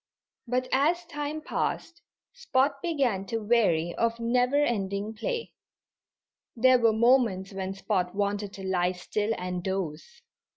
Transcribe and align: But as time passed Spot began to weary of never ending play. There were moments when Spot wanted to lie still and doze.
But 0.47 0.67
as 0.71 1.05
time 1.05 1.41
passed 1.41 2.01
Spot 2.33 2.81
began 2.81 3.23
to 3.27 3.37
weary 3.37 3.93
of 3.93 4.19
never 4.19 4.55
ending 4.55 5.13
play. 5.13 5.51
There 6.55 6.79
were 6.79 6.91
moments 6.91 7.53
when 7.53 7.75
Spot 7.75 8.15
wanted 8.15 8.51
to 8.53 8.63
lie 8.63 8.93
still 8.93 9.31
and 9.37 9.63
doze. 9.63 10.23